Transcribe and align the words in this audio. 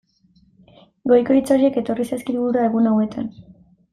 Goiko 1.11 1.35
hitz 1.39 1.43
horiek 1.57 1.77
etorri 1.83 2.07
zaizkit 2.11 2.39
burura 2.39 2.65
egun 2.71 2.91
hauetan. 2.93 3.31